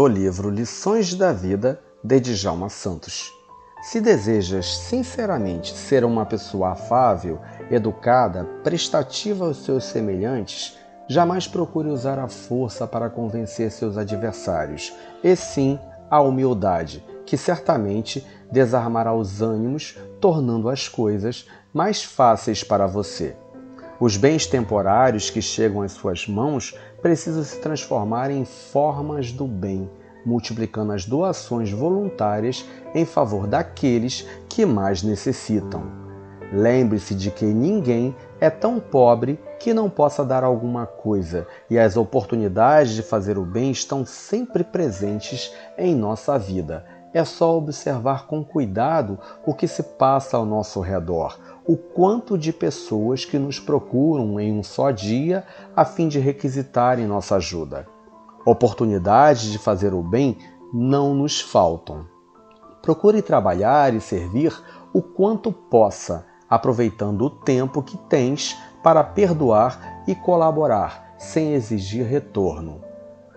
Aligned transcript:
do 0.00 0.06
livro 0.06 0.48
Lições 0.48 1.14
da 1.14 1.30
Vida 1.30 1.78
de 2.02 2.18
Djalma 2.18 2.70
Santos. 2.70 3.30
Se 3.82 4.00
desejas 4.00 4.78
sinceramente 4.78 5.76
ser 5.76 6.06
uma 6.06 6.24
pessoa 6.24 6.70
afável, 6.70 7.38
educada, 7.70 8.44
prestativa 8.64 9.44
aos 9.44 9.62
seus 9.62 9.84
semelhantes, 9.84 10.78
jamais 11.06 11.46
procure 11.46 11.90
usar 11.90 12.18
a 12.18 12.28
força 12.28 12.86
para 12.86 13.10
convencer 13.10 13.70
seus 13.70 13.98
adversários, 13.98 14.90
e 15.22 15.36
sim 15.36 15.78
a 16.10 16.18
humildade, 16.22 17.04
que 17.26 17.36
certamente 17.36 18.26
desarmará 18.50 19.12
os 19.12 19.42
ânimos, 19.42 19.98
tornando 20.18 20.70
as 20.70 20.88
coisas 20.88 21.46
mais 21.74 22.02
fáceis 22.02 22.64
para 22.64 22.86
você. 22.86 23.36
Os 24.00 24.16
bens 24.16 24.46
temporários 24.46 25.28
que 25.28 25.42
chegam 25.42 25.82
às 25.82 25.92
suas 25.92 26.26
mãos 26.26 26.74
precisam 27.02 27.44
se 27.44 27.60
transformar 27.60 28.30
em 28.30 28.46
formas 28.46 29.30
do 29.30 29.46
bem, 29.46 29.90
multiplicando 30.24 30.92
as 30.92 31.04
doações 31.04 31.70
voluntárias 31.70 32.64
em 32.94 33.04
favor 33.04 33.46
daqueles 33.46 34.26
que 34.48 34.64
mais 34.64 35.02
necessitam. 35.02 35.82
Lembre-se 36.50 37.14
de 37.14 37.30
que 37.30 37.44
ninguém 37.44 38.16
é 38.40 38.48
tão 38.48 38.80
pobre 38.80 39.38
que 39.60 39.74
não 39.74 39.90
possa 39.90 40.24
dar 40.24 40.42
alguma 40.42 40.86
coisa, 40.86 41.46
e 41.68 41.78
as 41.78 41.96
oportunidades 41.98 42.94
de 42.94 43.02
fazer 43.02 43.36
o 43.36 43.44
bem 43.44 43.70
estão 43.70 44.06
sempre 44.06 44.64
presentes 44.64 45.52
em 45.76 45.94
nossa 45.94 46.38
vida. 46.38 46.86
É 47.12 47.24
só 47.24 47.56
observar 47.56 48.26
com 48.26 48.44
cuidado 48.44 49.18
o 49.44 49.52
que 49.52 49.66
se 49.66 49.82
passa 49.82 50.36
ao 50.36 50.46
nosso 50.46 50.80
redor, 50.80 51.38
o 51.66 51.76
quanto 51.76 52.38
de 52.38 52.52
pessoas 52.52 53.24
que 53.24 53.38
nos 53.38 53.58
procuram 53.58 54.38
em 54.38 54.56
um 54.56 54.62
só 54.62 54.90
dia 54.92 55.44
a 55.74 55.84
fim 55.84 56.06
de 56.06 56.20
requisitarem 56.20 57.06
nossa 57.06 57.36
ajuda. 57.36 57.86
Oportunidades 58.46 59.50
de 59.50 59.58
fazer 59.58 59.92
o 59.92 60.02
bem 60.02 60.38
não 60.72 61.14
nos 61.14 61.40
faltam. 61.40 62.06
Procure 62.80 63.20
trabalhar 63.22 63.92
e 63.92 64.00
servir 64.00 64.56
o 64.92 65.02
quanto 65.02 65.52
possa, 65.52 66.26
aproveitando 66.48 67.22
o 67.22 67.30
tempo 67.30 67.82
que 67.82 67.98
tens 68.08 68.56
para 68.82 69.04
perdoar 69.04 70.02
e 70.06 70.14
colaborar, 70.14 71.14
sem 71.18 71.54
exigir 71.54 72.06
retorno. 72.06 72.80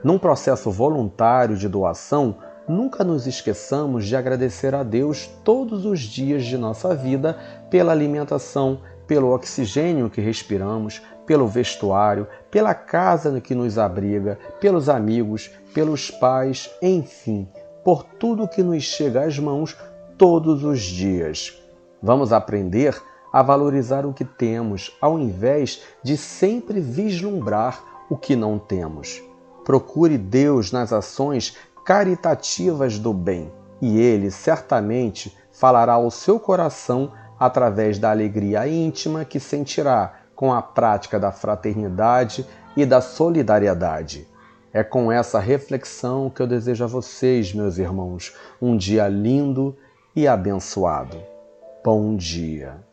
Num 0.03 0.17
processo 0.17 0.71
voluntário 0.71 1.57
de 1.57 1.67
doação, 1.67 2.37
nunca 2.67 3.03
nos 3.03 3.27
esqueçamos 3.27 4.05
de 4.05 4.15
agradecer 4.15 4.73
a 4.73 4.83
Deus 4.83 5.27
todos 5.43 5.85
os 5.85 5.99
dias 5.99 6.45
de 6.45 6.57
nossa 6.57 6.95
vida 6.95 7.37
pela 7.69 7.91
alimentação, 7.91 8.81
pelo 9.05 9.33
oxigênio 9.33 10.09
que 10.09 10.21
respiramos, 10.21 11.01
pelo 11.25 11.47
vestuário, 11.47 12.27
pela 12.49 12.73
casa 12.73 13.39
que 13.41 13.55
nos 13.55 13.77
abriga, 13.77 14.37
pelos 14.59 14.89
amigos, 14.89 15.49
pelos 15.73 16.11
pais, 16.11 16.69
enfim, 16.81 17.47
por 17.83 18.03
tudo 18.03 18.47
que 18.47 18.63
nos 18.63 18.83
chega 18.83 19.25
às 19.25 19.37
mãos 19.39 19.77
todos 20.17 20.63
os 20.63 20.79
dias. 20.79 21.61
Vamos 22.01 22.31
aprender 22.31 23.01
a 23.31 23.41
valorizar 23.41 24.05
o 24.05 24.13
que 24.13 24.23
temos, 24.23 24.95
ao 25.01 25.17
invés 25.17 25.81
de 26.03 26.15
sempre 26.15 26.79
vislumbrar 26.79 27.83
o 28.09 28.15
que 28.15 28.35
não 28.35 28.59
temos. 28.59 29.21
Procure 29.65 30.17
Deus 30.17 30.71
nas 30.71 30.93
ações 30.93 31.55
caritativas 31.85 32.97
do 32.97 33.13
bem, 33.13 33.51
e 33.81 33.99
ele 33.99 34.31
certamente 34.31 35.35
falará 35.51 35.93
ao 35.93 36.09
seu 36.09 36.39
coração 36.39 37.11
através 37.39 37.99
da 37.99 38.11
alegria 38.11 38.67
íntima 38.67 39.25
que 39.25 39.39
sentirá 39.39 40.13
com 40.35 40.53
a 40.53 40.61
prática 40.61 41.19
da 41.19 41.31
fraternidade 41.31 42.45
e 42.75 42.85
da 42.85 43.01
solidariedade. 43.01 44.27
É 44.71 44.83
com 44.83 45.11
essa 45.11 45.39
reflexão 45.39 46.29
que 46.29 46.41
eu 46.41 46.47
desejo 46.47 46.83
a 46.83 46.87
vocês, 46.87 47.53
meus 47.53 47.77
irmãos, 47.77 48.35
um 48.61 48.75
dia 48.75 49.07
lindo 49.07 49.77
e 50.15 50.27
abençoado. 50.27 51.21
Bom 51.83 52.15
dia. 52.15 52.92